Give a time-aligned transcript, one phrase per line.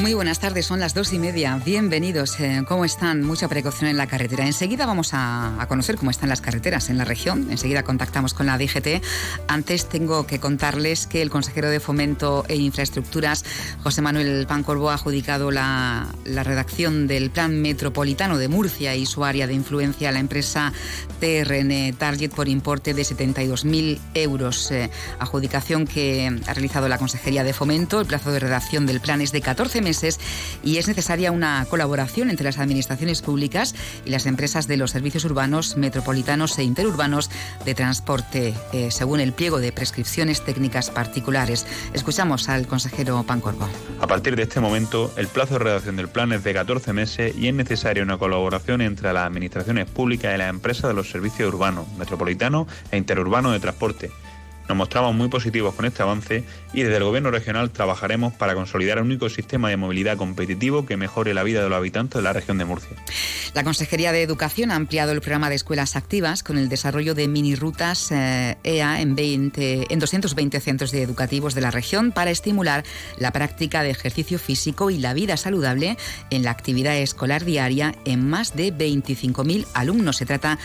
[0.00, 1.60] Muy buenas tardes, son las dos y media.
[1.64, 2.38] Bienvenidos.
[2.38, 3.24] Eh, ¿Cómo están?
[3.24, 4.46] Mucha precaución en la carretera.
[4.46, 7.48] Enseguida vamos a, conocer cómo están las carreteras en la región.
[7.50, 9.02] Enseguida contactamos con la DGT.
[9.48, 13.44] Antes tengo que contarles que el consejero de Fomento e Infraestructuras,
[13.82, 19.48] José Manuel Pancorbo, ha adjudicado la, redacción del Plan Metropolitano de Murcia y su área
[19.48, 20.72] de influencia a la empresa
[21.18, 24.70] TRN Target por importe de 72.000 euros.
[24.70, 28.00] Eh, adjudicación que ha realizado la Consejería de Fomento.
[28.00, 29.87] El plazo de redacción del plan es de 14 meses
[30.62, 33.74] y es necesaria una colaboración entre las administraciones públicas
[34.04, 37.30] y las empresas de los servicios urbanos, metropolitanos e interurbanos
[37.64, 41.66] de transporte, eh, según el pliego de prescripciones técnicas particulares.
[41.94, 43.66] Escuchamos al consejero Pancorbo.
[44.00, 47.34] A partir de este momento, el plazo de redacción del plan es de 14 meses
[47.34, 51.48] y es necesaria una colaboración entre las administraciones públicas y las empresas de los servicios
[51.48, 54.10] urbanos, metropolitanos e interurbanos de transporte
[54.68, 58.98] nos mostramos muy positivos con este avance y desde el Gobierno regional trabajaremos para consolidar
[59.00, 62.34] un único sistema de movilidad competitivo que mejore la vida de los habitantes de la
[62.34, 62.96] región de Murcia.
[63.54, 67.28] La Consejería de Educación ha ampliado el programa de escuelas activas con el desarrollo de
[67.28, 72.30] mini rutas EA eh, e en, 20, en 220 centros educativos de la región para
[72.30, 72.84] estimular
[73.16, 75.96] la práctica de ejercicio físico y la vida saludable
[76.28, 80.18] en la actividad escolar diaria en más de 25.000 alumnos.
[80.18, 80.58] Se trata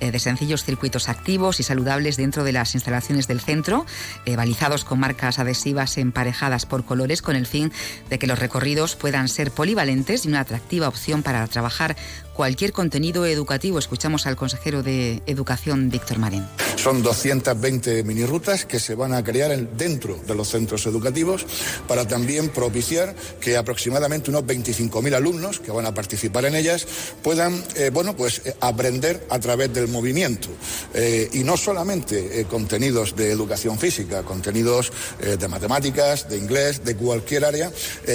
[0.00, 3.84] eh, de sencillos circuitos activos y saludables dentro de las instalaciones del centro centro,
[4.26, 7.72] eh, balizados con marcas adhesivas emparejadas por colores con el fin
[8.08, 11.96] de que los recorridos puedan ser polivalentes y una atractiva opción para trabajar
[12.32, 13.80] cualquier contenido educativo.
[13.80, 16.44] Escuchamos al consejero de Educación, Víctor Marín.
[16.80, 21.44] Son 220 minirutas que se van a crear dentro de los centros educativos
[21.86, 26.86] para también propiciar que aproximadamente unos 25.000 alumnos que van a participar en ellas
[27.22, 30.48] puedan, eh, bueno, pues eh, aprender a través del movimiento
[30.94, 37.44] eh, y no solamente contenidos de educación física, contenidos de matemáticas, de inglés, de cualquier
[37.44, 37.70] área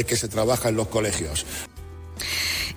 [0.07, 1.45] que se trabaja en los colegios.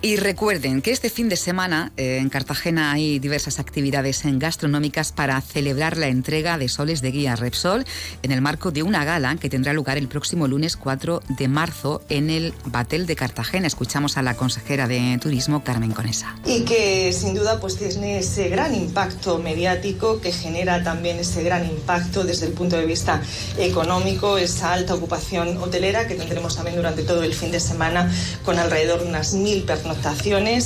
[0.02, 5.40] Y recuerden que este fin de semana eh, en Cartagena hay diversas actividades gastronómicas para
[5.40, 7.84] celebrar la entrega de soles de guía Repsol
[8.22, 12.02] en el marco de una gala que tendrá lugar el próximo lunes 4 de marzo
[12.08, 13.66] en el Batel de Cartagena.
[13.66, 16.36] Escuchamos a la consejera de Turismo, Carmen Conesa.
[16.44, 21.64] Y que sin duda pues tiene ese gran impacto mediático que genera también ese gran
[21.64, 23.20] impacto desde el punto de vista
[23.58, 28.12] económico, esa alta ocupación hotelera que tendremos también durante todo el fin de semana
[28.44, 29.77] con alrededor de unas mil personas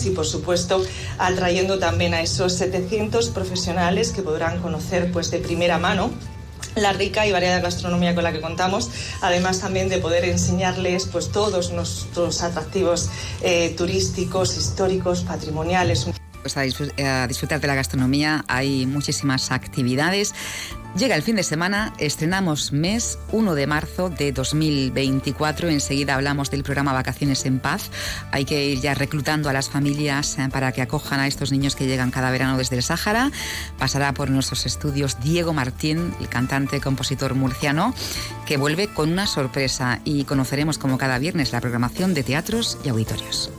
[0.05, 0.83] y por supuesto
[1.19, 6.11] atrayendo también a esos 700 profesionales que podrán conocer pues de primera mano
[6.75, 8.91] la rica y variada gastronomía con la que contamos,
[9.21, 13.11] además también de poder enseñarles pues todos nuestros atractivos
[13.43, 16.07] eh, turísticos, históricos, patrimoniales.
[16.43, 16.63] Pues a,
[17.27, 20.35] disfrutar de la gastronomía hay muchísimas actividades.
[20.97, 25.71] Llega el fin de semana, estrenamos mes 1 de marzo de 2024.
[25.71, 27.91] Enseguida hablamos del programa Vacaciones en Paz.
[28.31, 31.77] Hay que ir ya reclutando a las familias eh, para que acojan a estos niños
[31.77, 33.31] que llegan cada verano desde el Sáhara.
[33.79, 37.95] Pasará por nuestros estudios Diego Martín, el cantante compositor murciano,
[38.45, 42.91] que vuelve con una sorpresa y conoceremos como cada viernes la programación de teatros y
[42.91, 43.51] auditorios.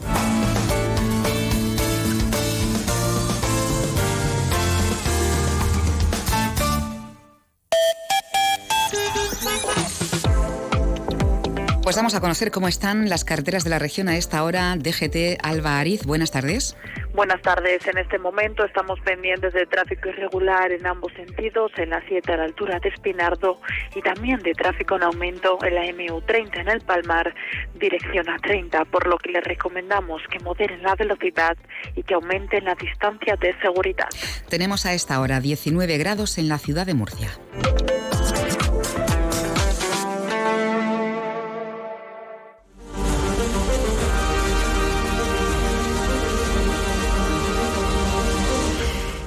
[11.94, 14.76] Pues vamos a conocer cómo están las carreteras de la región a esta hora.
[14.78, 16.76] DGT Alba Ariz, buenas tardes.
[17.14, 17.86] Buenas tardes.
[17.86, 22.38] En este momento estamos pendientes de tráfico irregular en ambos sentidos, en la 7 a
[22.38, 23.60] la altura de Espinardo
[23.96, 27.32] y también de tráfico en aumento en la MU30 en el Palmar,
[27.76, 31.56] dirección a 30, por lo que les recomendamos que moderen la velocidad
[31.96, 34.10] y que aumenten la distancia de seguridad.
[34.50, 37.30] Tenemos a esta hora 19 grados en la ciudad de Murcia.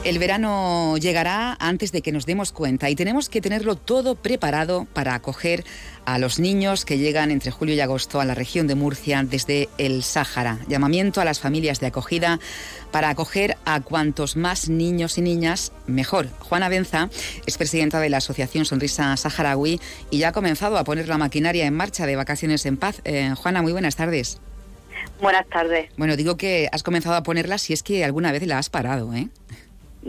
[0.07, 4.87] El verano llegará antes de que nos demos cuenta y tenemos que tenerlo todo preparado
[4.93, 5.65] para acoger
[6.05, 9.69] a los niños que llegan entre julio y agosto a la región de Murcia desde
[9.79, 10.61] el Sáhara.
[10.69, 12.39] Llamamiento a las familias de acogida
[12.93, 16.29] para acoger a cuantos más niños y niñas mejor.
[16.39, 17.11] Juana Benza
[17.45, 19.81] es presidenta de la Asociación Sonrisa Saharaui
[20.13, 23.01] y ya ha comenzado a poner la maquinaria en marcha de Vacaciones en Paz.
[23.03, 24.39] Eh, Juana, muy buenas tardes.
[25.21, 25.91] Buenas tardes.
[25.97, 29.13] Bueno, digo que has comenzado a ponerla si es que alguna vez la has parado,
[29.13, 29.31] ¿eh?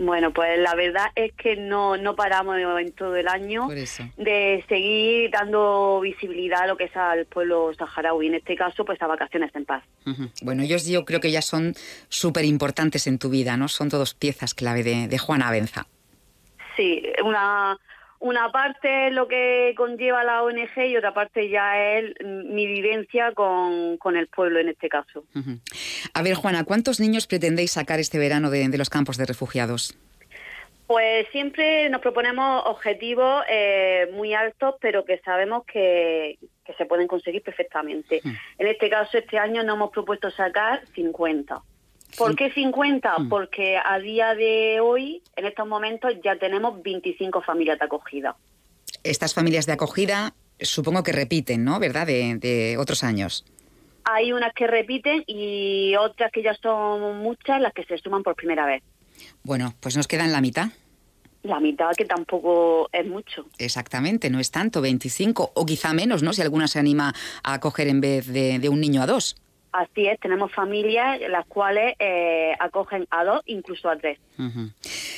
[0.00, 5.30] Bueno, pues la verdad es que no, no paramos en todo el año de seguir
[5.32, 9.50] dando visibilidad a lo que es al pueblo saharaui, en este caso, pues a vacaciones
[9.56, 9.82] en paz.
[10.40, 11.74] Bueno, ellos yo creo que ya son
[12.08, 13.66] súper importantes en tu vida, ¿no?
[13.66, 15.88] Son todos piezas clave de, de Juana Benza.
[16.76, 17.76] Sí, una,
[18.20, 23.32] una parte es lo que conlleva la ONG y otra parte ya es mi vivencia
[23.32, 25.24] con, el pueblo en este caso.
[26.14, 29.96] A ver, Juana, ¿cuántos niños pretendéis sacar este verano de, los campos de refugiados?
[30.86, 36.38] Pues siempre nos proponemos objetivos eh, muy altos, pero que sabemos que,
[36.76, 38.20] se pueden conseguir perfectamente.
[38.58, 41.62] En este caso, este año nos hemos propuesto sacar 50.
[42.16, 43.18] ¿Por qué 50?
[43.18, 43.28] Mm.
[43.28, 48.36] Porque a día de hoy, en estos momentos, ya tenemos 25 familias de acogida.
[49.02, 51.78] Estas familias de acogida supongo que repiten, ¿no?
[51.78, 52.06] ¿Verdad?
[52.06, 53.44] De, otros años.
[54.04, 58.34] Hay unas que repiten y otras que ya son muchas las que se suman por
[58.34, 58.82] primera vez.
[59.42, 60.68] Bueno, pues nos quedan la mitad.
[61.42, 63.46] La mitad que tampoco es mucho.
[63.58, 66.32] Exactamente, no es tanto, 25 o quizá menos, ¿no?
[66.32, 69.36] Si alguna se anima a acoger en vez de un niño a dos.
[69.72, 74.18] Así es, tenemos familias las cuales eh, acogen a dos, incluso a tres.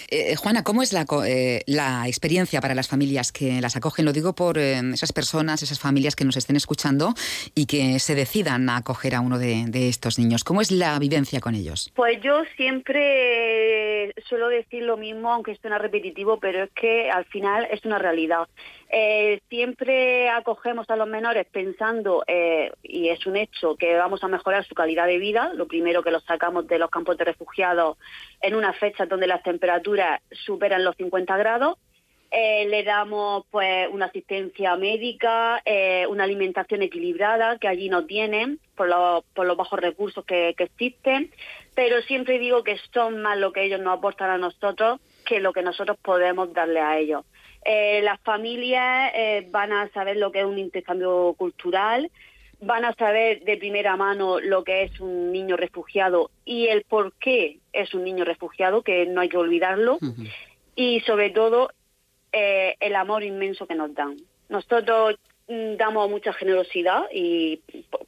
[0.09, 4.05] Eh, Juana, ¿cómo es la, eh, la, experiencia para las familias que las acogen?
[4.05, 7.15] Lo digo por esas personas, esas familias que nos estén escuchando
[7.55, 10.43] y que se decidan a acoger a uno de, de, estos niños.
[10.43, 11.93] ¿Cómo es la vivencia con ellos?
[11.95, 17.69] Pues yo siempre suelo decir lo mismo, aunque suena repetitivo, pero es que al final
[17.71, 18.49] es una realidad.
[19.49, 22.25] siempre acogemos a los menores pensando,
[22.83, 25.53] y es un hecho, que vamos a mejorar su calidad de vida.
[25.55, 27.99] Lo primero que los sacamos de los campos de refugiados
[28.41, 31.79] en una fecha donde las temperaturas superan los 50 grados.
[32.33, 38.61] Eh, le damos pues una asistencia médica, eh, una alimentación equilibrada que allí no tienen
[38.77, 38.89] por,
[39.35, 41.33] por los bajos recursos que, existen,
[41.75, 45.53] pero siempre digo que son más lo que ellos nos aportan a nosotros que lo
[45.53, 47.25] que nosotros podemos darle a ellos.
[47.65, 49.13] Eh, las familias
[49.51, 52.13] van a saber lo que es un intercambio cultural,
[52.61, 57.15] van a saber de primera mano lo que es un niño refugiado y el por
[57.15, 59.99] qué es un niño refugiado, que no hay que olvidarlo,
[60.75, 61.71] y sobre todo
[62.33, 64.17] eh, el amor inmenso que nos dan.
[64.49, 65.17] Nosotros
[65.49, 67.63] mm, damos mucha generosidad y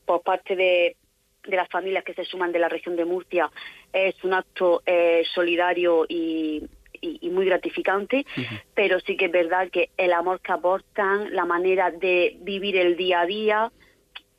[0.04, 0.96] por, parte de,
[1.44, 3.50] las familias que se suman de la región de Murcia
[3.92, 6.62] es un acto eh, solidario y,
[7.22, 8.24] muy gratificante,
[8.74, 12.96] pero sí que es verdad que el amor que aportan, la manera de vivir el
[12.96, 13.72] día a día,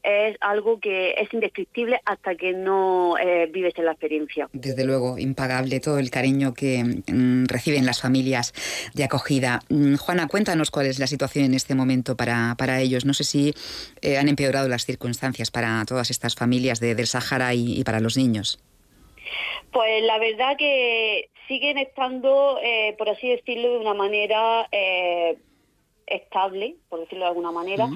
[0.04, 4.50] es algo que es indescriptible hasta que no eh, vives en la experiencia.
[4.52, 8.54] Desde luego, impagable todo el cariño que mm, reciben las familias
[8.94, 9.62] de acogida.
[9.70, 13.06] Mm, Juana, cuéntanos cuál es la situación en este momento para, para ellos.
[13.06, 13.54] No sé si
[14.02, 18.18] eh, han empeorado las circunstancias para todas estas familias de, del Sahara y, para los
[18.18, 18.60] niños.
[19.72, 24.68] Pues la verdad que siguen estando, eh, por así decirlo, de una manera
[26.06, 27.88] estable, por decirlo de alguna manera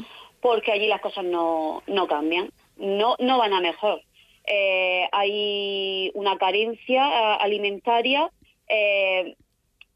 [0.48, 4.02] porque allí las cosas no, no cambian, no, no van a mejor.
[4.46, 8.32] Eh, hay una carencia eh, alimentaria,
[8.70, 9.36] eh,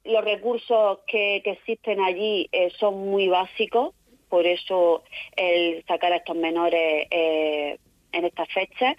[0.03, 2.49] los recursos que, existen allí
[2.79, 3.95] son muy básicos,
[4.27, 5.03] por eso
[5.37, 8.97] el sacar a estos menores en estas fechas.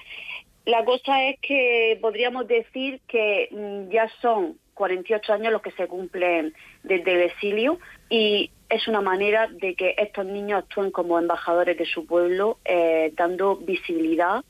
[0.64, 5.87] La cosa es que podríamos decir que mm, ya son 48 años los que se
[5.87, 7.78] cumplen desde el exilio
[8.08, 13.12] y es una manera de que estos niños actúen como embajadores de su pueblo, eh,
[13.14, 14.43] dando visibilidad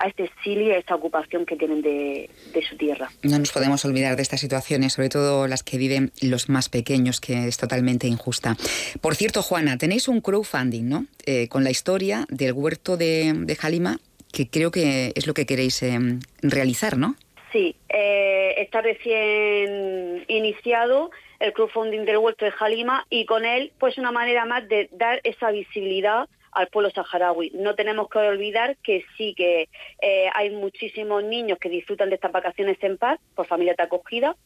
[0.00, 2.28] a este exilio y a esta ocupación que tienen de,
[2.68, 3.10] su tierra.
[3.22, 7.20] No nos podemos olvidar de estas situaciones, sobre todo las que viven los más pequeños,
[7.20, 8.56] que es totalmente injusta.
[9.00, 11.06] Por cierto, Juana, tenéis un crowdfunding, ¿no?
[11.26, 13.98] Eh, con la historia del huerto de, de, Jalima,
[14.32, 15.98] que creo que es lo que queréis eh,
[16.42, 17.14] realizar, ¿no?
[17.52, 21.10] Sí, está recién iniciado
[21.40, 25.20] el crowdfunding del huerto de Jalima y con él pues una manera más de dar
[25.24, 27.50] esa visibilidad al pueblo saharaui.
[27.54, 29.68] No tenemos que olvidar que sí que
[30.02, 34.36] eh, hay muchísimos niños que disfrutan de estas vacaciones en paz por familias de acogida,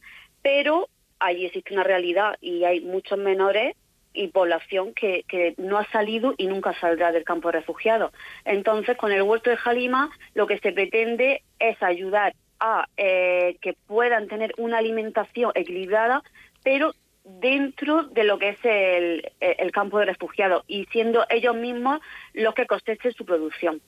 [0.41, 0.87] pero
[1.19, 3.75] allí existe una realidad y hay muchos menores
[4.13, 5.25] y población que,
[5.57, 8.13] no ha salido y nunca saldrá del campo de refugiados.
[8.45, 13.73] Entonces, con el huerto de Jalima lo que se pretende es ayudar a eh, que
[13.87, 16.23] puedan tener una alimentación equilibrada
[16.65, 16.93] pero
[17.23, 19.23] dentro de lo que es el,
[19.71, 22.01] campo de refugiados y siendo ellos mismos
[22.33, 23.79] los que cosechen su producción.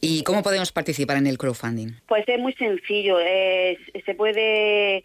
[0.00, 1.92] ¿Y cómo podemos participar en el crowdfunding?
[2.06, 3.18] Pues es muy sencillo.
[3.18, 5.04] se puede eh,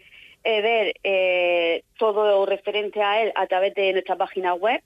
[0.62, 4.80] ver eh, todo referente a él a través de nuestra página web,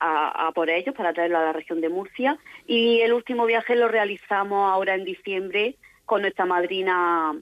[0.00, 2.38] a, por ellos para traerlo a la región de Murcia.
[2.66, 7.34] Y el último viaje lo realizamos ahora en diciembre con nuestra madrina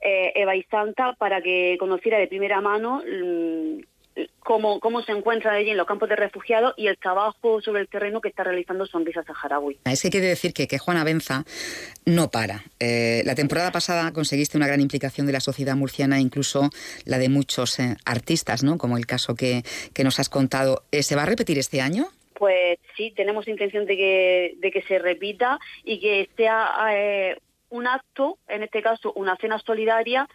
[0.00, 3.80] eh, Eva y Santa para que conociera de primera mano mm,
[4.40, 7.88] cómo, cómo se encuentra allí en los campos de refugiados y el trabajo sobre el
[7.88, 9.78] terreno que está realizando Sonrisa Saharaui.
[9.84, 11.44] Es que quiere decir que, que Juana Benza
[12.04, 12.64] no para.
[12.80, 16.70] Eh, la temporada pasada conseguiste una gran implicación de la sociedad murciana, incluso
[17.04, 18.78] la de muchos eh, artistas, ¿no?
[18.78, 19.62] como el caso que,
[19.94, 20.82] que nos has contado.
[20.92, 22.08] Eh, ¿Se va a repetir este año?
[22.34, 27.36] Pues sí, tenemos intención de que, de que se repita y que sea
[27.70, 30.28] un acto, en este caso una cena solidaria,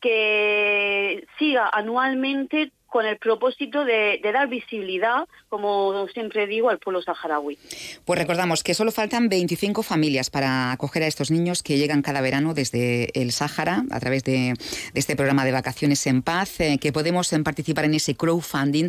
[0.00, 7.58] que siga anualmente con el propósito de, dar visibilidad, como siempre digo, al pueblo saharaui.
[8.06, 12.22] Pues recordamos que solo faltan 25 familias para acoger a estos niños que llegan cada
[12.22, 14.54] verano desde el Sáhara a través de,
[14.94, 18.88] este programa de vacaciones en paz, eh, que podemos eh, participar en ese crowdfunding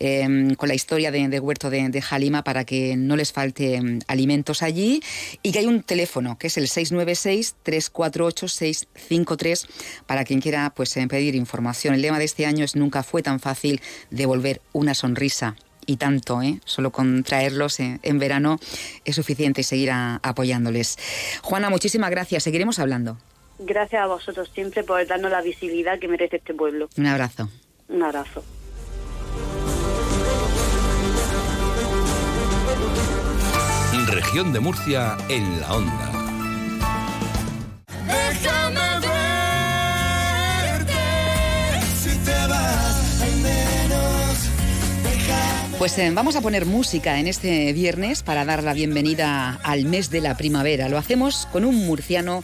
[0.00, 4.00] em, con la historia de, Huerto de, de, Halima para que no les falte em,
[4.06, 5.00] alimentos allí
[5.42, 9.66] y que hay un teléfono que es el 696-348-653
[10.04, 11.94] para quien quiera pues, eh, pedir información.
[11.94, 13.45] El lema de este año es Nunca fue tan fácil
[14.10, 16.60] devolver una sonrisa y tanto, ¿eh?
[16.64, 18.58] solo con traerlos en, verano
[19.04, 20.98] es suficiente seguir apoyándoles.
[21.42, 23.18] Juana, muchísimas gracias, seguiremos hablando.
[23.58, 26.88] Gracias a vosotros siempre por darnos la visibilidad que merece este pueblo.
[26.96, 27.48] Un abrazo.
[27.88, 28.42] Un abrazo.
[34.06, 36.16] Región de Murcia en la onda.
[45.78, 50.08] Pues eh, vamos a poner música en este viernes para dar la bienvenida al mes
[50.08, 50.88] de la primavera.
[50.88, 52.42] Lo hacemos con un murciano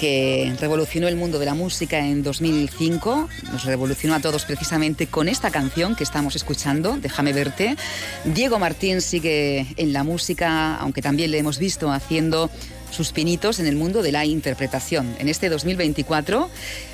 [0.00, 3.28] que revolucionó el mundo de la música en 2005.
[3.52, 7.76] Nos revolucionó a todos precisamente con esta canción que estamos escuchando, Déjame verte.
[8.24, 12.50] Diego Martín sigue en la música, aunque también le hemos visto haciendo
[12.90, 15.14] sus pinitos en el mundo de la interpretación.
[15.20, 16.50] En este 2024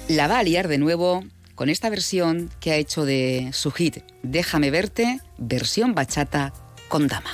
[0.09, 3.99] la va a liar de nuevo con esta versión que ha hecho de su hit
[4.23, 6.53] Déjame verte, versión bachata
[6.89, 7.31] con dama.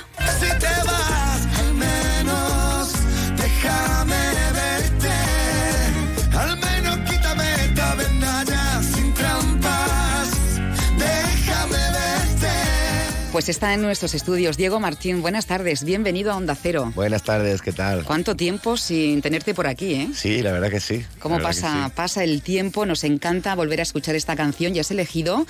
[13.35, 15.21] Pues está en nuestros estudios Diego Martín.
[15.21, 16.93] Buenas tardes, bienvenido a Onda Cero.
[16.95, 18.05] Buenas tardes, ¿qué tal?
[18.05, 20.09] ¿Cuánto tiempo sin tenerte por aquí, eh?
[20.13, 21.05] Sí, la verdad que sí.
[21.19, 22.85] ¿Cómo pasa, pasa el tiempo?
[22.85, 24.73] Nos encanta volver a escuchar esta canción.
[24.73, 25.45] Ya has elegido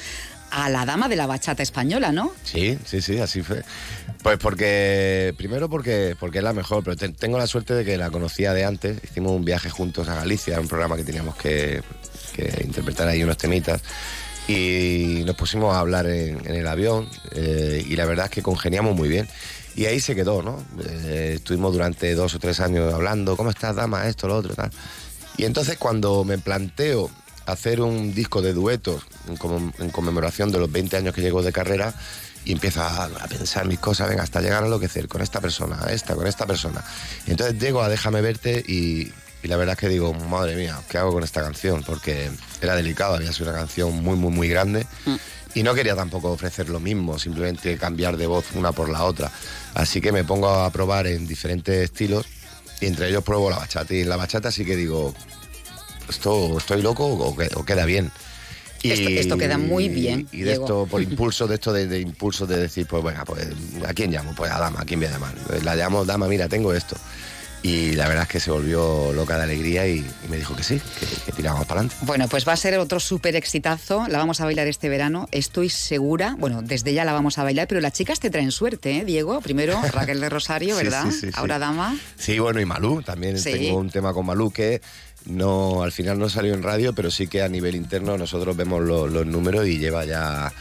[0.51, 2.31] a la dama de la bachata española, ¿no?
[2.43, 3.63] Sí, sí, sí, así fue.
[4.23, 8.09] Pues porque, primero porque, porque es la mejor, pero tengo la suerte de que la
[8.09, 8.97] conocía de antes.
[9.03, 11.81] Hicimos un viaje juntos a Galicia, un programa que teníamos que,
[12.63, 13.81] interpretar ahí unos temitas
[14.47, 18.95] y nos pusimos a hablar en, el avión eh, y la verdad es que congeniamos
[18.95, 19.27] muy bien.
[19.75, 20.63] Y ahí se quedó, ¿no?
[20.85, 24.07] Eh, estuvimos durante dos o tres años hablando, ¿cómo estás, dama?
[24.07, 24.71] Esto, lo otro, tal.
[25.37, 27.11] Y entonces cuando me planteo
[27.45, 31.93] hacer un disco de duetos en, conmemoración de los 20 años que llego de carrera,
[32.43, 35.41] y empiezo a, pensar mis cosas, venga, hasta llegar a lo que hacer con esta
[35.41, 36.83] persona, esta, con esta persona.
[37.25, 39.11] Y entonces llego a Déjame verte y,
[39.45, 41.83] y la verdad es que digo, madre mía, ¿qué hago con esta canción?
[41.83, 44.87] Porque era delicado, había sido una canción muy, muy, muy grande.
[45.05, 45.15] Mm.
[45.53, 49.31] Y no quería tampoco ofrecer lo mismo, simplemente cambiar de voz una por la otra.
[49.73, 52.25] Así que me pongo a probar en diferentes estilos
[52.81, 53.93] y entre ellos pruebo la bachata.
[53.93, 55.13] Y en la bachata sí que digo,
[56.09, 58.11] ¿esto estoy loco o, queda bien?
[58.81, 60.27] Y, esto, queda muy bien.
[60.31, 63.47] Y, de esto, por impulso, de esto de, impulso de decir, pues venga, pues
[63.87, 64.33] ¿a quién llamo?
[64.35, 65.33] Pues a Dama, ¿a quién voy a llamar?
[65.63, 66.95] La llamo, Dama, mira, tengo esto.
[67.65, 70.79] Y la verdad es que se volvió loca de alegría y, me dijo que sí,
[70.99, 71.95] que, que tiramos para adelante.
[72.05, 74.05] Bueno, pues va a ser otro súper exitazo.
[74.07, 75.27] La vamos a bailar este verano.
[75.31, 78.97] Estoy segura, bueno, desde ya la vamos a bailar, pero las chicas te traen suerte,
[78.97, 79.41] ¿eh, Diego?
[79.41, 81.05] Primero Raquel de Rosario, ¿verdad?
[81.09, 81.97] sí, sí, Ahora Dama.
[82.19, 83.01] Sí, bueno, y Malú.
[83.01, 84.79] También tengo un tema con Malú que
[85.25, 88.83] no al final no salió en radio, pero sí que a nivel interno nosotros vemos
[88.83, 90.53] los números y lleva ya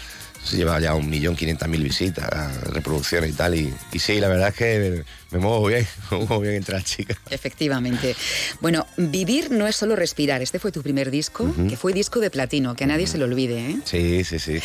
[0.45, 3.55] se lleva ya un millón quinientas mil visitas, reproducciones y tal.
[3.55, 7.17] Y, sí, la verdad es que me muevo bien, me muevo bien entre las chicas.
[7.31, 8.15] Efectivamente.
[8.61, 10.43] Bueno, vivir no es solo respirar.
[10.43, 13.25] Este fue tu primer disco, que fue disco de platino, que a nadie se lo
[13.25, 13.71] olvide.
[13.71, 13.79] ¿eh?
[13.85, 14.61] Sí, sí, sí.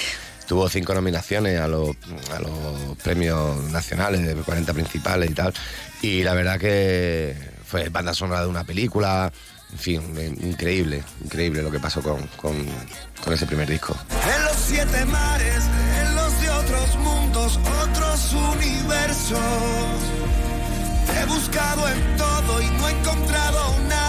[0.48, 1.96] Tuvo cinco nominaciones a los,
[2.36, 5.54] a los premios nacionales de 40 principales y tal.
[6.02, 9.32] Y la verdad que fue banda sonora de una película.
[9.72, 10.02] En fin,
[10.42, 12.66] increíble, increíble lo que pasó con, con,
[13.24, 13.96] con ese primer disco.
[14.36, 15.64] En los siete mares,
[16.02, 19.40] en los de otros mundos otros universos.
[21.16, 24.09] He buscado en todo y no he encontrado nada,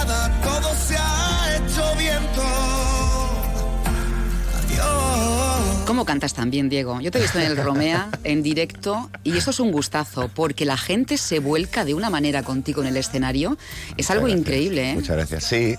[6.00, 6.98] ¿Cómo cantas también, Diego?
[7.02, 10.64] Yo te he visto en el Romea, en directo, y eso es un gustazo, porque
[10.64, 13.58] la gente se vuelca de una manera contigo en el escenario.
[13.98, 14.94] Es algo increíble, ¿eh?
[14.94, 15.44] Muchas gracias.
[15.44, 15.76] Sí,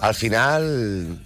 [0.00, 1.18] al final,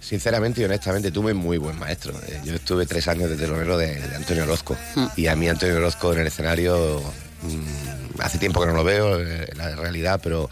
[0.00, 2.12] sinceramente y honestamente, tuve muy buen maestro.
[2.26, 4.76] Eh, Yo estuve tres años de telonero de, de Antonio Orozco.
[4.96, 5.06] Mm.
[5.14, 7.00] Y a mí Antonio Orozco en el escenario,
[7.42, 10.50] mm, hace tiempo que no lo veo, eh, la realidad, pero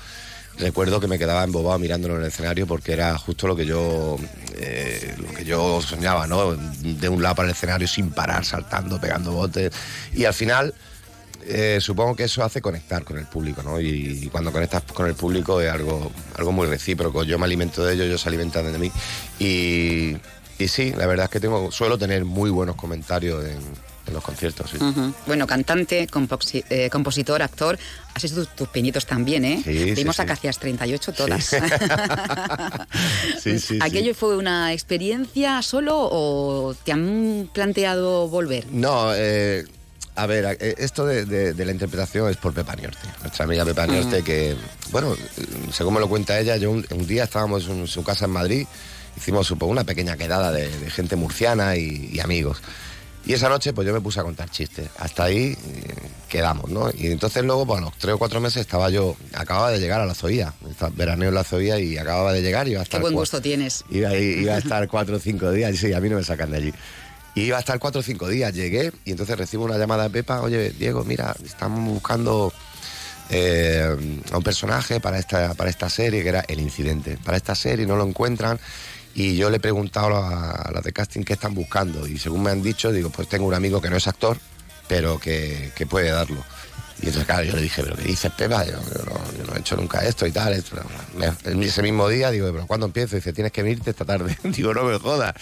[0.59, 4.17] recuerdo que me quedaba embobado mirándolo en el escenario porque era justo lo que yo
[4.57, 6.55] eh, lo que yo soñaba, ¿no?
[6.55, 9.73] De un lado para el escenario sin parar, saltando, pegando botes.
[10.13, 10.75] Y al final
[11.47, 13.81] eh, supongo que eso hace conectar con el público, ¿no?
[13.81, 17.25] Y, cuando conectas con el público es algo, algo muy recíproco.
[17.25, 18.93] Yo me alimento de ellos, ellos se alimentan de mí.
[19.39, 20.17] Y,
[20.59, 23.59] y sí, la verdad es que tengo, suelo tener muy buenos comentarios en,
[24.09, 24.71] en los conciertos.
[24.71, 24.79] sí.
[25.27, 27.79] Bueno, cantante, composi- eh, compositor, actor,
[28.15, 29.61] has hecho tus, tus pinitos también, ¿eh?
[29.65, 30.23] Sí, Vimos sí.
[30.23, 31.51] Acacias 38 todas.
[33.43, 33.79] Sí, sí, sí.
[33.81, 38.67] ¿Aquello fue una experiencia solo o te han planteado volver?
[38.73, 39.65] No, eh,
[40.17, 43.65] a ver, eh, esto de, de- de la interpretación es por Pepa Niorte, nuestra amiga
[43.65, 43.93] Pepa Ujú.
[43.93, 44.57] Niorte, que,
[44.91, 45.15] bueno,
[45.73, 48.67] según me lo cuenta ella, yo un, un día estábamos en su casa en Madrid,
[49.17, 52.59] hicimos supongo, una pequeña quedada de, de gente murciana y, y amigos.
[53.29, 54.89] Y esa noche pues yo me puse a contar chistes.
[54.99, 55.95] Hasta ahí eh,
[56.29, 56.91] quedamos, ¿no?
[56.97, 60.01] Y entonces luego, pues a los tres o cuatro meses estaba yo, acababa de llegar
[60.01, 60.55] a la Zoía,
[60.97, 63.19] veraneo en la Zoía y acababa de llegar y iba a Qué estar buen cua-
[63.19, 63.85] gusto tienes.
[63.91, 66.51] Iba, iba a estar cuatro o cinco días, y sí, a mí no me sacan
[66.51, 66.75] de allí.
[67.35, 70.11] Y iba a estar cuatro o cinco días, llegué y entonces recibo una llamada de
[70.11, 72.51] Pepa, oye, Diego, mira, estamos buscando
[73.31, 77.19] eh, a un personaje para esta, para esta serie, que era El Incidente.
[77.23, 78.59] Para esta serie no lo encuentran
[79.15, 82.51] y yo le he preguntado a, las de casting qué están buscando y según me
[82.51, 84.39] han dicho, digo, pues tengo un amigo que no es actor,
[84.87, 86.45] pero que, que puede darlo.
[87.01, 88.65] Y entonces, claro, yo le dije, ¿pero qué dices, Pepa?
[88.65, 90.53] Yo, yo no, yo no he hecho nunca esto y tal.
[90.53, 90.77] esto".
[91.17, 93.15] Me- ese mismo día, digo, ¿pero cuándo empiezo?
[93.15, 94.37] dice, tienes que venirte esta tarde.
[94.43, 95.33] digo, no me jodas.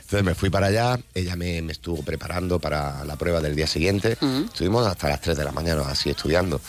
[0.00, 3.66] Entonces me fui para allá, ella me, me estuvo preparando para la prueba del día
[3.66, 4.16] siguiente.
[4.46, 6.62] Estuvimos hasta las 3 de la mañana así estudiando.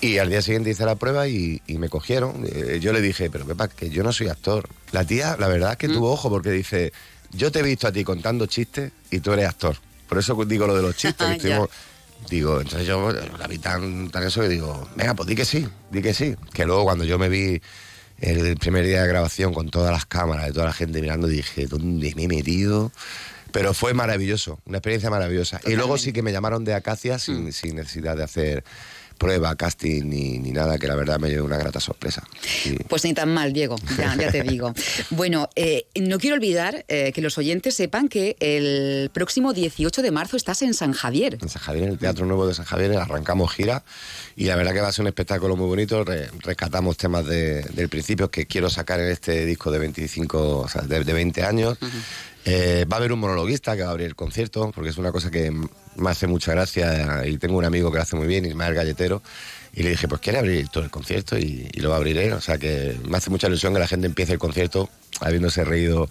[0.00, 2.44] Y al día siguiente hice la prueba y, y me cogieron.
[2.46, 4.68] Eh, yo le dije, pero Pepa, que yo no soy actor.
[4.92, 6.92] La tía, la verdad es que tuvo ojo porque dice,
[7.32, 9.76] yo te he visto a ti contando chistes y tú eres actor.
[10.08, 11.26] Por eso digo lo de los chistes.
[11.40, 11.56] que Ya.
[11.56, 11.70] estuvimos-
[12.30, 15.68] Digo, entonces yo la vi tan, tan eso que digo, venga, pues di que sí,
[15.90, 16.34] di que sí.
[16.54, 17.60] Que luego cuando yo me vi
[18.20, 21.66] el primer día de grabación con todas las cámaras, de toda la gente mirando, dije,
[21.66, 22.90] ¿dónde me he metido?
[23.52, 25.60] Pero fue maravilloso, una experiencia maravillosa.
[25.66, 28.64] Y luego sí que me llamaron de Acacia sin, sin necesidad de hacer
[29.16, 32.22] prueba, casting ni, ni nada, que la verdad me dio una grata sorpresa.
[32.64, 34.72] Y- Pues ni tan mal, Diego, ya, ya te digo.
[35.10, 40.10] Bueno, eh, no quiero olvidar eh, que los oyentes sepan que el próximo 18 de
[40.10, 41.38] marzo estás en San Javier.
[41.40, 43.84] en San Javier, en el Teatro Nuevo de San Javier, arrancamos gira
[44.36, 46.04] y la verdad que va a ser un espectáculo muy bonito.
[46.04, 50.68] Re- rescatamos temas de- del principio que quiero sacar en este disco de 25, o
[50.68, 51.78] sea, de, de 20 años.
[52.48, 55.10] Eh, va a haber un monologuista que va a abrir el concierto, porque es una
[55.10, 58.44] cosa que me hace mucha gracia y tengo un amigo que lo hace muy bien,
[58.44, 59.20] Ismael Galletero,
[59.74, 62.32] y le dije, pues quiere abrir todo el concierto y, lo va a abrir él.
[62.34, 64.88] O sea que me hace mucha ilusión que la gente empiece el concierto
[65.20, 66.08] habiéndose reído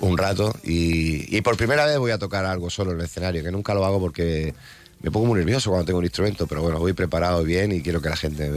[0.00, 3.44] un rato y, y por primera vez voy a tocar algo solo en el escenario,
[3.44, 4.54] que nunca lo hago porque
[5.02, 8.00] me pongo muy nervioso cuando tengo un instrumento, pero bueno, voy preparado bien y quiero
[8.00, 8.50] que la gente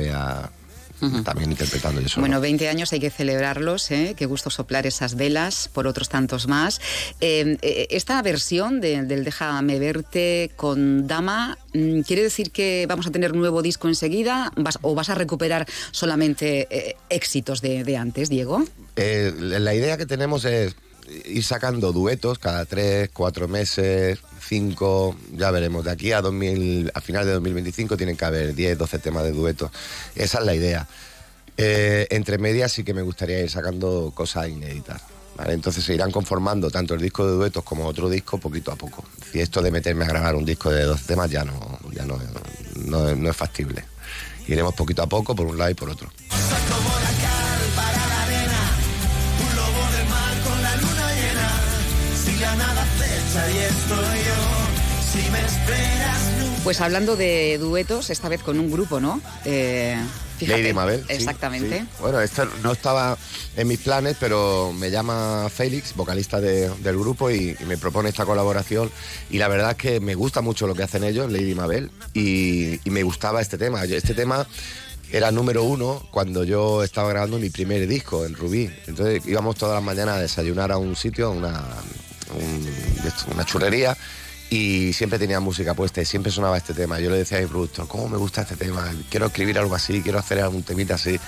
[1.24, 2.22] también interpretando solo.
[2.22, 4.16] Bueno, 20 años hay que celebrarlos, ¿eh?
[4.18, 6.82] Qué gusto soplar esas velas por otros tantos más.
[7.22, 13.08] Eh, eh, esta versión de- del Déjame verte con Dama, mm, ¿quiere decir que vamos
[13.08, 17.98] a tener nuevo disco enseguida vas- o vas a recuperar solamente eh, éxitos de, de
[17.98, 18.66] antes, Diego?
[18.96, 20.76] La idea que tenemos es
[21.26, 25.86] ir sacando duetos cada tres, cuatro meses, cinco, ya veremos.
[25.86, 29.32] De aquí a 2000, a final de 2025 tienen que haber 10, 12 temas de
[29.32, 29.72] duetos.
[30.16, 30.88] Esa es la idea.
[31.58, 35.02] Eh, entre medias sí que me gustaría ir sacando cosas inéditas.
[35.38, 35.54] ¿vale?
[35.54, 39.04] Entonces se irán conformando tanto el disco de duetos como otro disco poquito a poco.
[39.34, 42.20] Y esto de meterme a grabar un disco de 12 temas ya no, ya no-
[43.16, 43.84] no es factible.
[44.48, 46.10] Iremos poquito a poco por un lado y por otro.
[53.40, 56.64] Acecha y estoy yo, si me esperas nunca.
[56.64, 59.22] Pues hablando de duetos, esta vez con un grupo, ¿no?
[59.46, 59.98] Eh,
[60.38, 60.62] fíjate.
[60.62, 61.04] Lady Mabel.
[61.08, 61.80] Exactamente.
[61.80, 61.88] sí.
[62.02, 63.18] Bueno, esto no estaba
[63.56, 68.10] en mis planes, pero me llama Félix, vocalista de- del grupo, y, y me propone
[68.10, 68.92] esta colaboración.
[69.30, 72.80] Y la verdad es que me gusta mucho lo que hacen ellos, Lady Mabel, y,
[72.88, 73.84] y me gustaba este tema.
[73.86, 74.46] Este tema
[75.12, 78.70] era número uno cuando yo estaba grabando mi primer disco en Rubí.
[78.86, 81.64] Entonces íbamos todas las mañanas a desayunar a un sitio, a una,
[82.34, 83.96] un- una churrería.
[84.52, 87.00] y siempre tenía música puesta y siempre sonaba este tema.
[87.00, 88.92] Yo le decía a mi productor, ¿cómo me gusta este tema?
[89.08, 91.20] Quiero escribir algo así, quiero hacer algún temita así.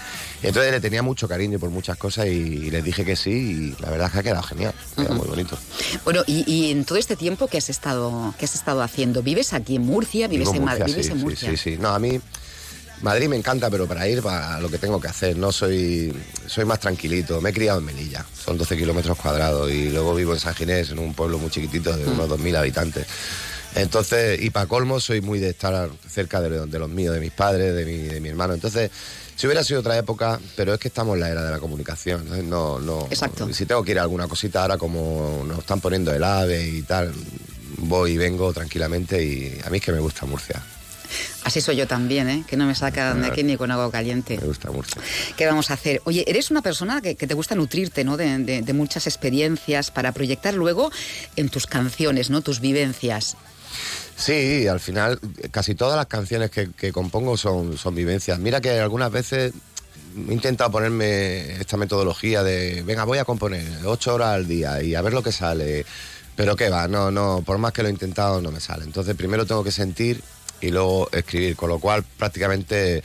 [0.42, 3.30] Y entonces le tenía mucho cariño por muchas cosas y, les dije que sí
[3.78, 5.56] y la verdad es que ha quedado genial, muy bonito.
[6.04, 9.76] Bueno, y, en todo este tiempo que has estado, que has estado haciendo, ¿vives aquí
[9.76, 10.28] en Murcia?
[10.28, 10.96] ¿Vives en Madrid?
[11.00, 11.48] Sí, en Murcia?
[11.52, 11.78] Sí, sí, sí.
[11.80, 12.20] No, a mí
[13.02, 15.38] Madrid me encanta, pero para ir a lo que tengo que hacer.
[15.38, 16.14] No soy,
[16.46, 17.42] soy más tranquilito.
[17.42, 20.92] Me he criado en Melilla, son 12 kilómetros cuadrados y luego vivo en San Ginés,
[20.92, 23.08] en un pueblo muy chiquitito de unos 2.000 habitantes.
[23.76, 27.74] Entonces, y para colmo, soy muy de estar cerca de, los míos, de mis padres,
[27.74, 28.54] de mi, de mi hermano.
[28.54, 28.92] Entonces,
[29.36, 32.50] si hubiera sido otra época, pero es que estamos en la era de la comunicación.
[32.50, 33.08] No, no.
[33.10, 33.52] Exacto.
[33.54, 36.82] Si tengo que ir a alguna cosita ahora, como nos están poniendo el ave y
[36.84, 37.12] tal,
[37.78, 40.62] voy y vengo tranquilamente y a mí es que me gusta Murcia.
[41.44, 42.44] Así soy yo también, ¿eh?
[42.48, 44.38] que no me sacan de aquí ni con agua caliente.
[44.40, 45.02] Me gusta Murcia.
[45.36, 46.02] ¿Qué vamos a hacer?
[46.06, 48.16] Oye, eres una persona que, te gusta nutrirte ¿no?
[48.16, 50.92] De, de, muchas experiencias para proyectar luego
[51.36, 52.42] en tus canciones, ¿no?
[52.42, 53.38] tus vivencias.
[54.16, 58.38] Sí, al final casi todas las canciones que, compongo son, son vivencias.
[58.38, 59.52] Mira que algunas veces
[60.16, 64.94] he intentado ponerme esta metodología de, venga, voy a componer ocho horas al día y
[64.94, 65.86] a ver lo que sale.
[66.36, 68.84] Pero qué va, no, no, por más que lo he intentado no me sale.
[68.84, 70.22] Entonces primero tengo que sentir
[70.62, 73.04] y luego escribir, con lo cual prácticamente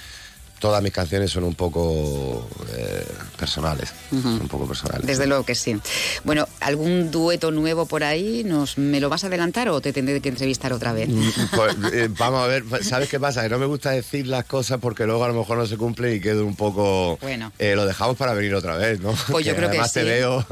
[0.58, 3.06] todas mis canciones son un poco eh,
[3.38, 5.06] personales, un poco personales.
[5.06, 5.76] Desde luego que sí.
[6.24, 8.42] Bueno, ¿algún dueto nuevo por ahí?
[8.44, 11.08] ¿Nos, ¿Me lo vas a adelantar o te tendré que entrevistar otra vez?
[11.08, 13.42] Mm, pues, eh, vamos a ver, ¿sabes qué pasa?
[13.42, 16.14] Que no me gusta decir las cosas porque luego a lo mejor no se cumple
[16.14, 17.18] y quedo un poco...
[17.20, 17.52] Bueno.
[17.58, 19.14] Eh, lo dejamos para venir otra vez, ¿no?
[19.30, 19.90] Pues yo creo que sí.
[19.94, 20.46] Te veo.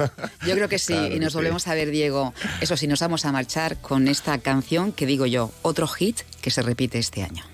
[0.47, 2.35] Yo creo que sí, y nos volvemos a ver, Diego.
[2.61, 6.51] Eso sí, nos vamos a marchar con esta canción que digo yo, otro hit que
[6.51, 7.45] se repite este año.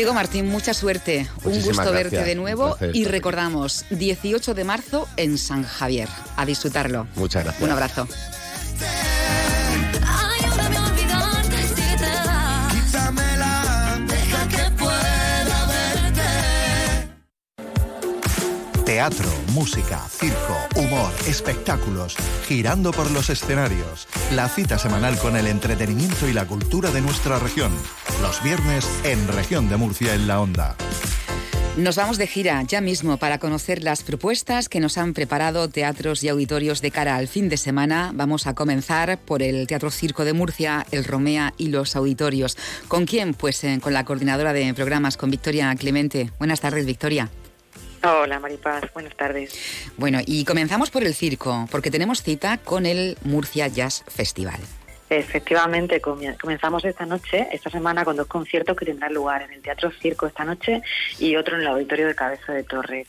[0.00, 1.28] Diego Martín, mucha suerte.
[1.44, 6.08] Un gusto verte de nuevo y recordamos 18 de marzo en San Javier.
[6.38, 7.06] A disfrutarlo.
[7.16, 7.62] Muchas gracias.
[7.62, 8.08] Un abrazo.
[19.00, 24.06] Teatro, música, circo, humor, espectáculos, girando por los escenarios.
[24.34, 27.72] La cita semanal con el entretenimiento y la cultura de nuestra región.
[28.20, 30.76] Los viernes en Región de Murcia en la Onda.
[31.78, 36.22] Nos vamos de gira ya mismo para conocer las propuestas que nos han preparado teatros
[36.22, 38.10] y auditorios de cara al fin de semana.
[38.14, 42.58] Vamos a comenzar por el Teatro Circo de Murcia, el Romea y los auditorios.
[42.86, 43.32] ¿Con quién?
[43.32, 46.32] Pues eh, con la coordinadora de programas, con Victoria Clemente.
[46.38, 47.30] Buenas tardes, Victoria.
[48.02, 49.52] Hola, Maripaz, buenas tardes.
[49.98, 54.60] Bueno, y comenzamos por el circo, porque tenemos cita con el Murcia Jazz Festival.
[55.10, 59.90] Efectivamente, comenzamos esta noche, esta semana, con dos conciertos que tendrán lugar en el Teatro
[59.90, 60.82] Circo esta noche
[61.18, 63.06] y otro en el Auditorio de Cabeza de Torre.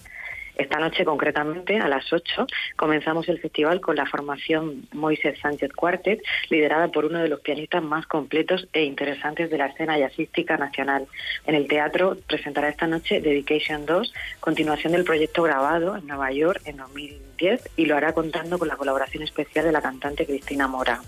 [0.62, 2.46] Esta noche, concretamente, a las 8,
[2.76, 6.22] comenzamos el festival con la formación Moisés Sánchez Quartet,
[6.52, 11.08] liderada por uno de los pianistas más completos e interesantes de la escena jazzística nacional.
[11.48, 16.62] En el teatro presentará esta noche Dedication 2, continuación del proyecto grabado en Nueva York
[16.66, 21.02] en 2010 y lo hará contando con la colaboración especial de la cantante Cristina Mora.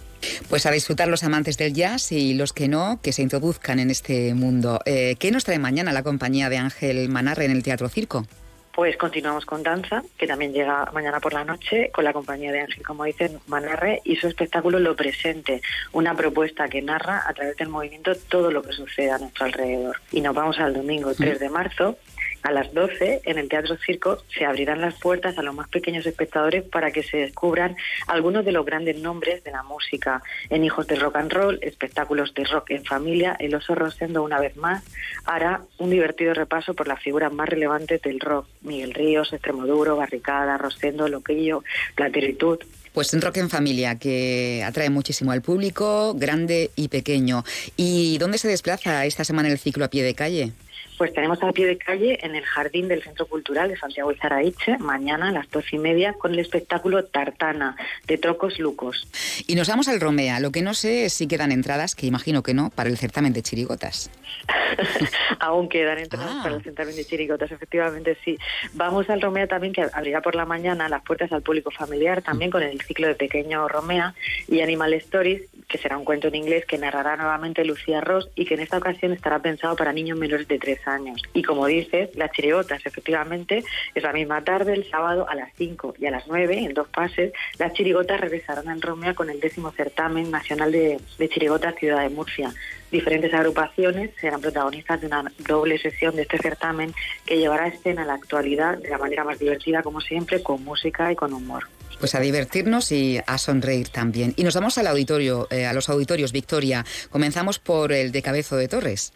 [0.49, 3.91] Pues a disfrutar los amantes del jazz y los que no, que se introduzcan en
[3.91, 4.79] este mundo.
[4.87, 8.25] Eh, ¿Qué nos trae mañana la compañía de Ángel Manarre en el Teatro Circo?
[8.73, 12.61] Pues continuamos con danza, que también llega mañana por la noche, con la compañía de
[12.61, 17.55] Ángel, como dicen, Manarre, y su espectáculo Lo Presente, una propuesta que narra a través
[17.57, 19.97] del movimiento todo lo que sucede a nuestro alrededor.
[20.11, 21.97] Y nos vamos al domingo 3 de marzo,
[22.43, 26.05] a las 12 en el Teatro Circo se abrirán las puertas a los más pequeños
[26.05, 27.75] espectadores para que se descubran
[28.07, 30.21] algunos de los grandes nombres de la música.
[30.49, 34.39] En Hijos del Rock and Roll, espectáculos de rock en familia, El Oso Rosendo una
[34.39, 34.83] vez más
[35.25, 38.45] hará un divertido repaso por las figuras más relevantes del rock.
[38.61, 41.63] Miguel Ríos, Extremoduro, Barricada, Rosendo, Loquillo,
[41.95, 42.59] Plateritud,
[42.93, 47.43] pues un rock en familia que atrae muchísimo al público, grande y pequeño.
[47.75, 50.51] ¿Y dónde se desplaza esta semana el ciclo a pie de calle?
[50.97, 54.15] Pues tenemos a pie de calle en el jardín del Centro Cultural de Santiago y
[54.15, 57.75] Zaraiche, mañana a las doce y media, con el espectáculo Tartana,
[58.05, 59.07] de Trocos Lucos.
[59.47, 60.39] Y nos vamos al Romea.
[60.39, 63.33] Lo que no sé es si quedan entradas, que imagino que no, para el certamen
[63.33, 64.09] de chirigotas.
[65.39, 66.63] Aún quedan entradas para el ah.
[66.63, 68.37] certamen de chirigotas, efectivamente sí.
[68.73, 72.51] Vamos al Romea también, que abrirá por la mañana las puertas al público familiar, también
[72.51, 74.13] con el ciclo de Pequeño Romea
[74.47, 78.45] y Animal Stories, que será un cuento en inglés que narrará nuevamente Lucía Ross y
[78.45, 80.92] que en esta ocasión estará pensado para niños menores de tres años.
[81.33, 85.95] Y como dices, las chirigotas, efectivamente, es la misma tarde, el sábado a las 5
[85.99, 89.71] y a las 9, en dos pases, las chirigotas regresarán en Romea con el décimo
[89.71, 92.53] certamen nacional de, de chirigotas Ciudad de Murcia.
[92.91, 96.93] Diferentes agrupaciones serán protagonistas de una doble sesión de este certamen
[97.25, 101.11] que llevará a escena la actualidad de la manera más divertida, como siempre, con música
[101.11, 101.63] y con humor.
[101.99, 104.33] Pues a divertirnos y a sonreír también.
[104.35, 106.85] Y nos vamos al auditorio, eh, a los auditorios, Victoria.
[107.09, 109.13] Comenzamos por el de Cabezo de Torres.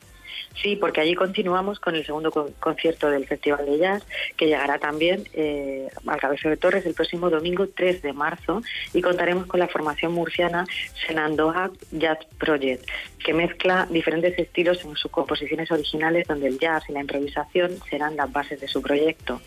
[0.61, 4.03] Sí, porque allí continuamos con el segundo concierto del Festival de Jazz,
[4.35, 8.61] que llegará también eh, al Cabezo de Torres el próximo domingo 3 de marzo
[8.93, 10.65] y contaremos con la formación murciana
[11.05, 12.87] Senandoa Jazz Project,
[13.23, 18.15] que mezcla diferentes estilos en sus composiciones originales donde el jazz y la improvisación serán
[18.15, 19.41] las bases de su proyecto.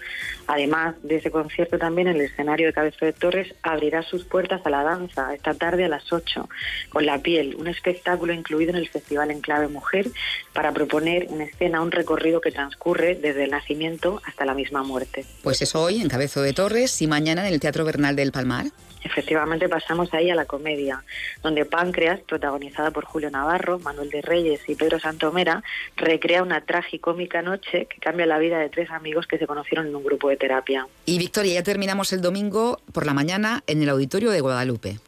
[0.46, 4.70] Además de ese concierto también el escenario de Cabezo de Torres abrirá sus puertas a
[4.70, 6.48] la danza esta tarde a las 8
[6.90, 10.08] con La Piel, un espectáculo incluido en el Festival en Clave Mujer
[10.52, 15.24] para proponer en escena un recorrido que transcurre desde el nacimiento hasta la misma muerte.
[15.42, 18.66] Pues es hoy en Cabezo de Torres y mañana en el Teatro Bernal del Palmar.
[19.02, 21.04] Efectivamente pasamos ahí a la comedia,
[21.42, 25.62] donde Páncreas, protagonizada por Julio Navarro, Manuel de Reyes y Pedro Santomera,
[25.96, 29.96] recrea una tragicómica noche que cambia la vida de tres amigos que se conocieron en
[29.96, 30.86] un grupo de terapia.
[31.06, 34.98] Y Victoria, ya terminamos el domingo por la mañana en el Auditorio de Guadalupe.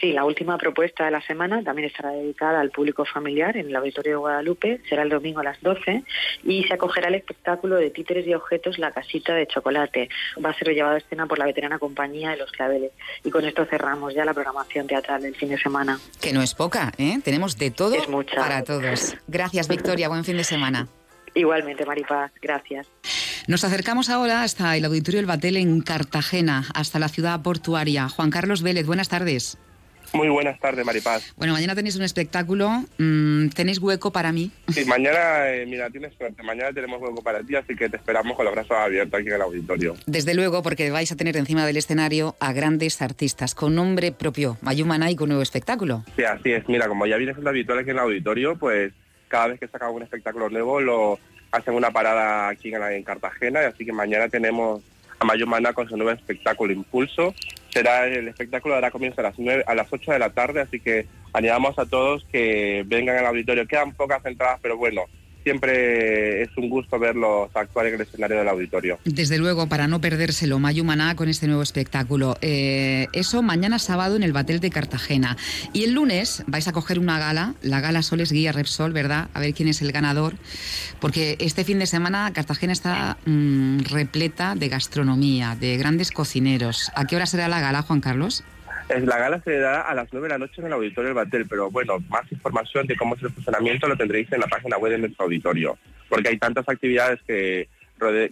[0.00, 3.76] Sí, la última propuesta de la semana también estará dedicada al público familiar en el
[3.76, 6.02] Auditorio de Guadalupe, será el domingo a las 12
[6.44, 10.08] y se acogerá el espectáculo de títeres y objetos La Casita de Chocolate.
[10.44, 12.92] Va a ser llevado a escena por la veterana compañía de Los Claveles.
[13.24, 15.98] Y con esto cerramos ya la programación teatral del fin de semana.
[16.20, 17.18] Que no es poca, ¿eh?
[17.22, 17.96] Tenemos de todo
[18.34, 19.16] para todos.
[19.28, 20.08] Gracias, Victoria.
[20.08, 20.88] Buen fin de semana.
[21.34, 22.32] Igualmente, Maripaz.
[22.40, 22.88] Gracias.
[23.46, 28.08] Nos acercamos ahora hasta el Auditorio El Batel en Cartagena, hasta la ciudad portuaria.
[28.08, 29.58] Juan Carlos Vélez, buenas tardes.
[30.14, 31.34] Muy buenas tardes, Maripaz.
[31.36, 32.70] Bueno, mañana tenéis un espectáculo.
[32.96, 34.50] Mm, ¿Tenéis hueco para mí?
[34.68, 36.42] Sí, mañana, eh, mira, tienes suerte.
[36.42, 39.34] Mañana tenemos hueco para ti, así que te esperamos con los brazos abiertos aquí en
[39.34, 39.94] el auditorio.
[40.06, 44.56] Desde luego, porque vais a tener encima del escenario a grandes artistas con nombre propio.
[44.62, 46.04] Mayumana y con nuevo espectáculo.
[46.16, 46.66] Sí, así es.
[46.68, 48.92] Mira, como ya viene siendo habitual aquí en el auditorio, pues
[49.28, 51.18] cada vez que saca un espectáculo nuevo lo
[51.56, 54.82] hacen una parada aquí en, en Cartagena, así que mañana tenemos
[55.18, 57.34] a Mayumana con su nuevo espectáculo Impulso
[57.74, 60.78] será el espectáculo dará comienzo a las 9, a las 8 de la tarde, así
[60.78, 63.66] que animamos a todos que vengan al auditorio.
[63.66, 65.02] Quedan pocas entradas, pero bueno,
[65.44, 68.98] siempre es un gusto verlos actuar en el escenario del auditorio.
[69.04, 72.36] Desde luego, para no perdérselo, Mayumaná con este nuevo espectáculo.
[72.40, 75.36] Eh, eso mañana sábado en el Batel de Cartagena.
[75.72, 79.28] Y el lunes vais a coger una gala, la gala Soles Guía Repsol, ¿verdad?
[79.34, 80.34] A ver quién es el ganador.
[81.00, 86.90] Porque este fin de semana Cartagena está mm, repleta de gastronomía, de grandes cocineros.
[86.94, 88.42] ¿A qué hora será la gala, Juan Carlos?
[88.88, 91.46] La gala se dará a las 9 de la noche en el auditorio del Batel,
[91.48, 94.92] pero bueno, más información de cómo es el funcionamiento lo tendréis en la página web
[94.92, 97.68] de nuestro auditorio, porque hay tantas actividades que,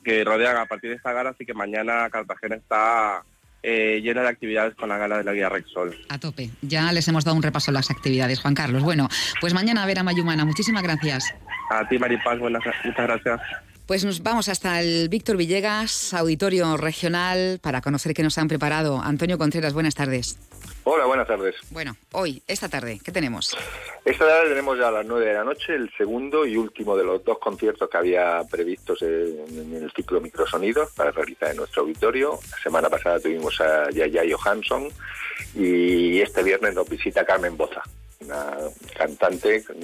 [0.04, 3.24] que rodean a partir de esta gala, así que mañana Cartagena está
[3.62, 5.96] eh, llena de actividades con la gala de la guía Rexol.
[6.08, 6.50] A tope.
[6.62, 8.82] Ya les hemos dado un repaso a las actividades, Juan Carlos.
[8.82, 9.08] Bueno,
[9.40, 10.44] pues mañana a ver a Mayumana.
[10.44, 11.32] Muchísimas gracias.
[11.70, 12.38] A ti, Maripaz.
[12.38, 13.40] Buenas, muchas gracias.
[13.92, 18.98] Pues nos vamos hasta el Víctor Villegas, auditorio regional, para conocer qué nos han preparado.
[18.98, 20.38] Antonio Contreras, buenas tardes.
[20.84, 21.56] Hola, buenas tardes.
[21.68, 23.54] Bueno, hoy, esta tarde, ¿qué tenemos?
[24.02, 27.04] Esta tarde tenemos ya a las 9 de la noche el segundo y último de
[27.04, 32.38] los dos conciertos que había previstos en, el ciclo Microsonidos para realizar en nuestro auditorio.
[32.50, 34.88] La semana pasada tuvimos a Yaya Johansson
[35.54, 37.82] y este viernes nos visita Carmen Boza,
[38.20, 38.56] una
[38.96, 39.76] cantante con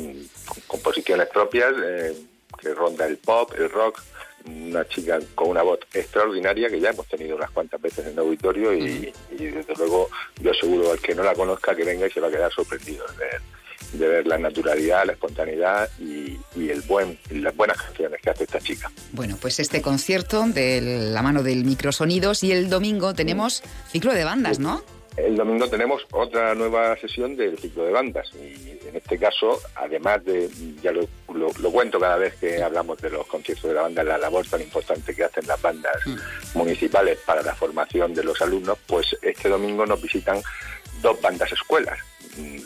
[0.66, 2.16] composiciones propias eh,
[2.60, 4.02] que ronda el pop, el rock,
[4.46, 8.18] una chica con una voz extraordinaria que ya hemos tenido unas cuantas veces en el
[8.20, 10.08] auditorio y, desde luego
[10.40, 13.04] yo aseguro al que no la conozca que venga y se va a quedar sorprendido
[13.92, 18.60] de ver, la naturalidad, la espontaneidad y, el buen, las buenas canciones que hace esta
[18.60, 18.90] chica.
[19.12, 20.80] Bueno, pues este concierto de
[21.12, 24.82] la mano del Microsonidos y el domingo tenemos ciclo de bandas, ¿no?
[25.24, 30.24] El domingo tenemos otra nueva sesión del ciclo de bandas y en este caso, además
[30.24, 30.48] de,
[30.80, 31.08] ya lo,
[31.72, 35.14] cuento cada vez que hablamos de los conciertos de la banda, la labor tan importante
[35.14, 36.58] que hacen las bandas mm.
[36.58, 40.40] municipales para la formación de los alumnos, pues este domingo nos visitan
[41.02, 41.98] dos bandas escuelas,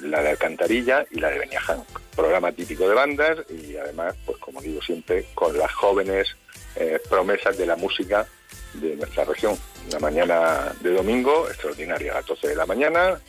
[0.03, 1.83] la de Alcantarilla y la de Beniaján.
[2.15, 6.37] Programa típico de bandas y además, pues como digo siempre, con las jóvenes
[6.77, 8.27] eh, promesas de la música
[8.75, 9.57] de nuestra región.
[9.89, 13.21] Una mañana de domingo extraordinaria, a las 12 de la mañana,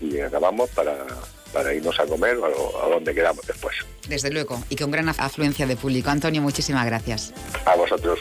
[0.00, 1.06] y acabamos para,
[1.52, 3.76] para irnos a comer o a donde quedamos después.
[4.08, 6.10] Desde luego, y con gran afluencia de público.
[6.10, 7.32] Antonio, muchísimas gracias.
[7.64, 8.20] A vosotros.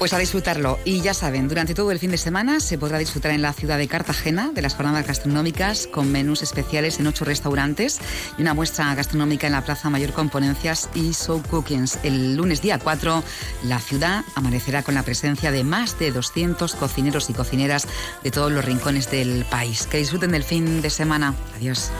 [0.00, 0.78] Pues a disfrutarlo.
[0.86, 3.76] Y ya saben, durante todo el fin de semana se podrá disfrutar en la ciudad
[3.76, 8.00] de Cartagena de las jornadas gastronómicas con menús especiales en ocho restaurantes
[8.38, 11.98] y una muestra gastronómica en la Plaza Mayor con ponencias y show cookings.
[12.02, 13.22] El lunes día 4,
[13.64, 17.86] la ciudad amanecerá con la presencia de más de 200 cocineros y cocineras
[18.24, 19.86] de todos los rincones del país.
[19.86, 21.34] Que disfruten del fin de semana.
[21.56, 21.90] Adiós.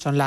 [0.00, 0.18] Son las